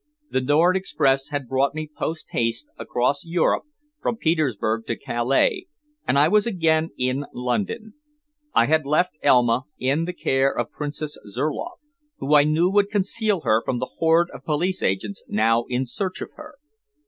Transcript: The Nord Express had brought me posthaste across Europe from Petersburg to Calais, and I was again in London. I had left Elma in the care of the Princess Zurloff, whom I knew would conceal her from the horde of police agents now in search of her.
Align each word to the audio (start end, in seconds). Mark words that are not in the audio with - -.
The 0.31 0.41
Nord 0.41 0.75
Express 0.75 1.27
had 1.27 1.47
brought 1.47 1.75
me 1.75 1.87
posthaste 1.87 2.67
across 2.75 3.23
Europe 3.23 3.65
from 4.01 4.17
Petersburg 4.17 4.87
to 4.87 4.95
Calais, 4.95 5.67
and 6.07 6.17
I 6.17 6.27
was 6.27 6.47
again 6.47 6.89
in 6.97 7.27
London. 7.35 7.93
I 8.55 8.65
had 8.65 8.87
left 8.87 9.15
Elma 9.21 9.65
in 9.77 10.05
the 10.05 10.13
care 10.13 10.51
of 10.51 10.69
the 10.71 10.75
Princess 10.75 11.19
Zurloff, 11.27 11.77
whom 12.17 12.33
I 12.33 12.45
knew 12.45 12.71
would 12.71 12.89
conceal 12.89 13.41
her 13.41 13.61
from 13.63 13.77
the 13.77 13.97
horde 13.99 14.31
of 14.31 14.43
police 14.43 14.81
agents 14.81 15.23
now 15.27 15.65
in 15.69 15.85
search 15.85 16.19
of 16.21 16.31
her. 16.33 16.55